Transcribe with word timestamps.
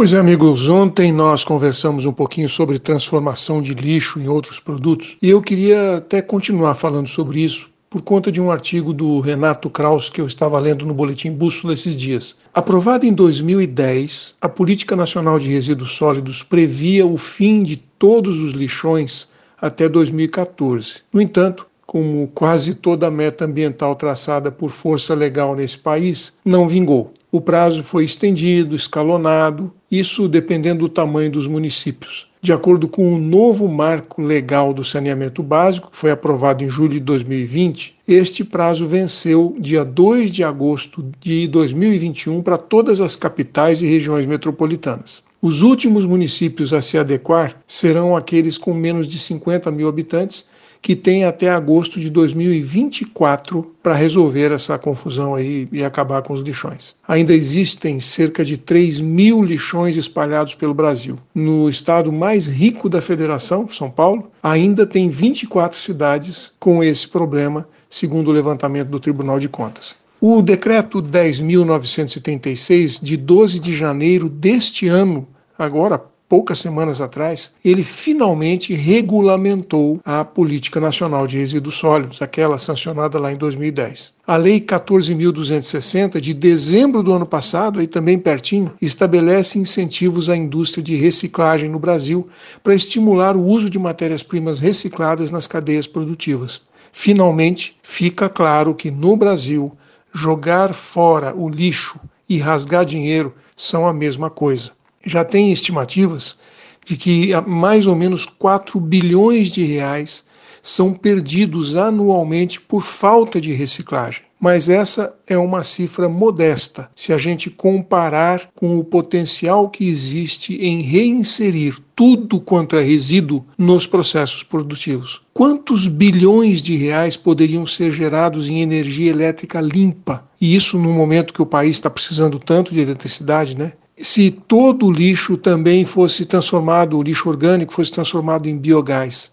Pois 0.00 0.14
é, 0.14 0.18
amigos, 0.18 0.66
ontem 0.66 1.12
nós 1.12 1.44
conversamos 1.44 2.06
um 2.06 2.12
pouquinho 2.14 2.48
sobre 2.48 2.78
transformação 2.78 3.60
de 3.60 3.74
lixo 3.74 4.18
em 4.18 4.28
outros 4.28 4.58
produtos 4.58 5.18
e 5.20 5.28
eu 5.28 5.42
queria 5.42 5.98
até 5.98 6.22
continuar 6.22 6.74
falando 6.74 7.06
sobre 7.06 7.42
isso 7.42 7.68
por 7.90 8.00
conta 8.00 8.32
de 8.32 8.40
um 8.40 8.50
artigo 8.50 8.94
do 8.94 9.20
Renato 9.20 9.68
Kraus 9.68 10.08
que 10.08 10.18
eu 10.18 10.24
estava 10.24 10.58
lendo 10.58 10.86
no 10.86 10.94
Boletim 10.94 11.30
Bússola 11.30 11.74
esses 11.74 11.94
dias. 11.94 12.34
Aprovada 12.54 13.04
em 13.04 13.12
2010, 13.12 14.36
a 14.40 14.48
Política 14.48 14.96
Nacional 14.96 15.38
de 15.38 15.50
Resíduos 15.50 15.92
Sólidos 15.92 16.42
previa 16.42 17.04
o 17.04 17.18
fim 17.18 17.62
de 17.62 17.76
todos 17.76 18.38
os 18.40 18.52
lixões 18.52 19.28
até 19.60 19.86
2014. 19.86 21.02
No 21.12 21.20
entanto, 21.20 21.66
como 21.84 22.26
quase 22.28 22.72
toda 22.72 23.08
a 23.08 23.10
meta 23.10 23.44
ambiental 23.44 23.94
traçada 23.94 24.50
por 24.50 24.70
força 24.70 25.12
legal 25.12 25.54
nesse 25.54 25.76
país, 25.76 26.32
não 26.42 26.66
vingou. 26.66 27.12
O 27.32 27.40
prazo 27.40 27.84
foi 27.84 28.04
estendido, 28.04 28.74
escalonado, 28.74 29.72
isso 29.90 30.28
dependendo 30.28 30.80
do 30.80 30.88
tamanho 30.88 31.30
dos 31.30 31.46
municípios. 31.46 32.28
De 32.42 32.52
acordo 32.52 32.88
com 32.88 33.14
o 33.14 33.18
novo 33.18 33.68
marco 33.68 34.22
legal 34.22 34.72
do 34.72 34.82
saneamento 34.82 35.42
básico, 35.42 35.90
que 35.90 35.96
foi 35.96 36.10
aprovado 36.10 36.64
em 36.64 36.68
julho 36.68 36.94
de 36.94 37.00
2020, 37.00 37.98
este 38.08 38.42
prazo 38.42 38.86
venceu 38.86 39.54
dia 39.60 39.84
2 39.84 40.32
de 40.32 40.42
agosto 40.42 41.04
de 41.20 41.46
2021 41.46 42.42
para 42.42 42.56
todas 42.56 43.00
as 43.00 43.14
capitais 43.14 43.82
e 43.82 43.86
regiões 43.86 44.26
metropolitanas. 44.26 45.22
Os 45.42 45.62
últimos 45.62 46.04
municípios 46.04 46.72
a 46.72 46.80
se 46.80 46.98
adequar 46.98 47.56
serão 47.66 48.16
aqueles 48.16 48.58
com 48.58 48.74
menos 48.74 49.06
de 49.06 49.18
50 49.18 49.70
mil 49.70 49.88
habitantes 49.88 50.46
que 50.82 50.96
tem 50.96 51.24
até 51.24 51.48
agosto 51.48 52.00
de 52.00 52.10
2024 52.10 53.74
para 53.82 53.94
resolver 53.94 54.52
essa 54.52 54.78
confusão 54.78 55.34
aí 55.34 55.68
e 55.70 55.84
acabar 55.84 56.22
com 56.22 56.32
os 56.32 56.40
lixões. 56.40 56.94
Ainda 57.06 57.34
existem 57.34 58.00
cerca 58.00 58.44
de 58.44 58.56
3 58.56 59.00
mil 59.00 59.42
lixões 59.42 59.96
espalhados 59.96 60.54
pelo 60.54 60.74
Brasil. 60.74 61.18
No 61.34 61.68
estado 61.68 62.12
mais 62.12 62.46
rico 62.46 62.88
da 62.88 63.02
federação, 63.02 63.68
São 63.68 63.90
Paulo, 63.90 64.30
ainda 64.42 64.86
tem 64.86 65.08
24 65.08 65.78
cidades 65.78 66.52
com 66.58 66.82
esse 66.82 67.06
problema, 67.06 67.68
segundo 67.88 68.28
o 68.28 68.32
levantamento 68.32 68.88
do 68.88 69.00
Tribunal 69.00 69.38
de 69.38 69.48
Contas. 69.48 69.96
O 70.20 70.42
decreto 70.42 71.02
10.936, 71.02 73.02
de 73.02 73.16
12 73.16 73.58
de 73.58 73.74
janeiro 73.74 74.28
deste 74.28 74.86
ano, 74.86 75.26
agora 75.58 76.00
poucas 76.30 76.60
semanas 76.60 77.00
atrás, 77.00 77.56
ele 77.64 77.82
finalmente 77.82 78.72
regulamentou 78.72 79.98
a 80.04 80.24
Política 80.24 80.78
Nacional 80.78 81.26
de 81.26 81.36
Resíduos 81.36 81.74
Sólidos, 81.74 82.22
aquela 82.22 82.56
sancionada 82.56 83.18
lá 83.18 83.32
em 83.32 83.36
2010. 83.36 84.12
A 84.24 84.36
Lei 84.36 84.60
14.260, 84.60 86.20
de 86.20 86.32
dezembro 86.32 87.02
do 87.02 87.12
ano 87.12 87.26
passado, 87.26 87.80
aí 87.80 87.88
também 87.88 88.16
pertinho, 88.16 88.72
estabelece 88.80 89.58
incentivos 89.58 90.30
à 90.30 90.36
indústria 90.36 90.84
de 90.84 90.94
reciclagem 90.94 91.68
no 91.68 91.80
Brasil 91.80 92.28
para 92.62 92.76
estimular 92.76 93.36
o 93.36 93.44
uso 93.44 93.68
de 93.68 93.80
matérias-primas 93.80 94.60
recicladas 94.60 95.32
nas 95.32 95.48
cadeias 95.48 95.88
produtivas. 95.88 96.62
Finalmente, 96.92 97.76
fica 97.82 98.28
claro 98.28 98.72
que 98.72 98.88
no 98.88 99.16
Brasil, 99.16 99.72
jogar 100.14 100.74
fora 100.74 101.34
o 101.34 101.48
lixo 101.48 101.98
e 102.28 102.38
rasgar 102.38 102.84
dinheiro 102.84 103.34
são 103.56 103.84
a 103.84 103.92
mesma 103.92 104.30
coisa 104.30 104.78
já 105.04 105.24
tem 105.24 105.52
estimativas 105.52 106.38
de 106.84 106.96
que 106.96 107.30
mais 107.46 107.86
ou 107.86 107.94
menos 107.94 108.26
4 108.26 108.80
bilhões 108.80 109.50
de 109.50 109.64
reais 109.64 110.24
são 110.62 110.92
perdidos 110.92 111.76
anualmente 111.76 112.60
por 112.60 112.82
falta 112.82 113.40
de 113.40 113.52
reciclagem. 113.52 114.22
Mas 114.38 114.70
essa 114.70 115.14
é 115.26 115.36
uma 115.36 115.62
cifra 115.62 116.08
modesta 116.08 116.90
se 116.96 117.12
a 117.12 117.18
gente 117.18 117.50
comparar 117.50 118.48
com 118.54 118.78
o 118.78 118.84
potencial 118.84 119.68
que 119.68 119.86
existe 119.86 120.54
em 120.54 120.80
reinserir 120.80 121.76
tudo 121.94 122.40
quanto 122.40 122.74
é 122.76 122.82
resíduo 122.82 123.44
nos 123.58 123.86
processos 123.86 124.42
produtivos. 124.42 125.20
Quantos 125.34 125.86
bilhões 125.86 126.62
de 126.62 126.74
reais 126.74 127.18
poderiam 127.18 127.66
ser 127.66 127.92
gerados 127.92 128.48
em 128.48 128.62
energia 128.62 129.10
elétrica 129.10 129.60
limpa? 129.60 130.24
E 130.40 130.56
isso 130.56 130.78
no 130.78 130.90
momento 130.90 131.34
que 131.34 131.42
o 131.42 131.46
país 131.46 131.76
está 131.76 131.90
precisando 131.90 132.38
tanto 132.38 132.72
de 132.72 132.80
eletricidade, 132.80 133.54
né? 133.54 133.72
Se 134.02 134.30
todo 134.30 134.86
o 134.86 134.92
lixo 134.92 135.36
também 135.36 135.84
fosse 135.84 136.24
transformado, 136.24 136.98
o 136.98 137.02
lixo 137.02 137.28
orgânico 137.28 137.72
fosse 137.72 137.92
transformado 137.92 138.48
em 138.48 138.56
biogás. 138.56 139.32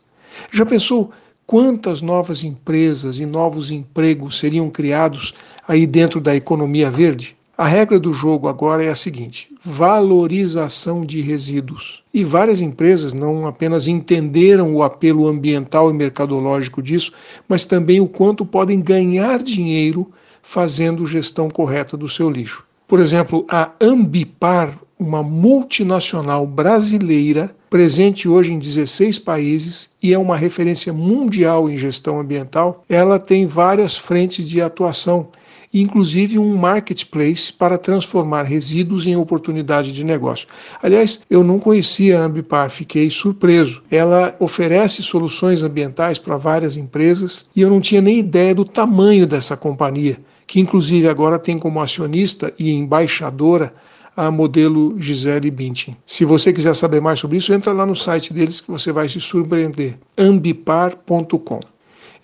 Já 0.52 0.66
pensou 0.66 1.12
quantas 1.46 2.02
novas 2.02 2.44
empresas 2.44 3.20
e 3.20 3.26
novos 3.26 3.72
empregos 3.72 4.38
seriam 4.38 4.70
criados 4.70 5.34
aí 5.68 5.88
dentro 5.88 6.20
da 6.20 6.36
economia 6.36 6.90
verde? 6.90 7.36
A 7.58 7.66
regra 7.66 8.00
do 8.00 8.14
jogo 8.14 8.48
agora 8.48 8.84
é 8.84 8.90
a 8.90 8.96
seguinte: 8.96 9.50
valorização 9.64 11.04
de 11.04 11.22
resíduos. 11.22 12.04
E 12.14 12.24
várias 12.24 12.62
empresas 12.62 13.14
não 13.14 13.48
apenas 13.48 13.88
entenderam 13.88 14.76
o 14.76 14.84
apelo 14.84 15.28
ambiental 15.28 15.90
e 15.90 15.94
mercadológico 15.94 16.84
disso, 16.84 17.12
mas 17.48 17.66
também 17.66 18.00
o 18.00 18.08
quanto 18.08 18.46
podem 18.46 18.80
ganhar 18.80 19.42
dinheiro 19.42 20.12
fazendo 20.44 21.08
gestão 21.08 21.50
correta 21.50 21.98
do 21.98 22.08
seu 22.08 22.30
lixo. 22.30 22.67
Por 22.88 23.02
exemplo, 23.02 23.46
a 23.50 23.72
Ambipar, 23.82 24.80
uma 24.98 25.22
multinacional 25.22 26.48
brasileira, 26.48 27.54
presente 27.70 28.30
hoje 28.30 28.54
em 28.54 28.58
16 28.58 29.20
países 29.20 29.90
e 30.02 30.14
é 30.14 30.18
uma 30.18 30.38
referência 30.38 30.94
mundial 30.94 31.70
em 31.70 31.78
gestão 31.78 32.18
ambiental, 32.18 32.86
ela 32.88 33.20
tem 33.20 33.46
várias 33.46 33.98
frentes 33.98 34.48
de 34.48 34.62
atuação, 34.62 35.28
inclusive 35.74 36.40
um 36.40 36.56
marketplace 36.56 37.52
para 37.52 37.78
transformar 37.78 38.44
resíduos 38.44 39.06
em 39.06 39.18
oportunidade 39.18 39.92
de 39.92 40.06
negócio. 40.06 40.48
Aliás, 40.82 41.20
eu 41.30 41.44
não 41.44 41.60
conhecia 41.60 42.18
a 42.18 42.24
Ambipar, 42.24 42.70
fiquei 42.70 43.10
surpreso. 43.10 43.84
Ela 43.92 44.34
oferece 44.40 45.04
soluções 45.04 45.62
ambientais 45.62 46.18
para 46.18 46.38
várias 46.38 46.78
empresas 46.78 47.48
e 47.54 47.60
eu 47.60 47.70
não 47.70 47.82
tinha 47.82 48.00
nem 48.00 48.20
ideia 48.20 48.56
do 48.56 48.64
tamanho 48.64 49.28
dessa 49.28 49.58
companhia 49.58 50.18
que 50.48 50.62
inclusive 50.62 51.08
agora 51.10 51.38
tem 51.38 51.60
como 51.60 51.82
acionista 51.82 52.54
e 52.58 52.72
embaixadora 52.72 53.74
a 54.16 54.32
modelo 54.32 54.96
Gisele 55.00 55.52
Bündchen. 55.52 55.96
Se 56.04 56.26
você 56.26 56.52
quiser 56.52 56.74
saber 56.74 57.00
mais 57.00 57.20
sobre 57.20 57.38
isso, 57.38 57.54
entra 57.54 57.72
lá 57.72 57.86
no 57.86 57.96
site 57.96 58.34
deles 58.34 58.60
que 58.60 58.72
você 58.72 58.92
vai 58.92 59.08
se 59.08 59.22
surpreender. 59.22 60.00
ambipar.com. 60.18 61.60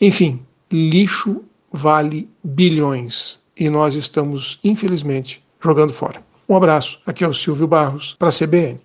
Enfim, 0.02 0.40
lixo 0.72 1.44
vale 1.72 2.28
bilhões 2.44 3.40
e 3.56 3.70
nós 3.70 3.94
estamos, 3.94 4.60
infelizmente, 4.64 5.44
jogando 5.62 5.94
fora. 5.94 6.24
Um 6.50 6.56
abraço. 6.56 7.00
Aqui 7.06 7.24
é 7.24 7.28
o 7.28 7.34
Silvio 7.34 7.68
Barros 7.68 8.16
para 8.18 8.30
a 8.30 8.32
CBN. 8.32 8.80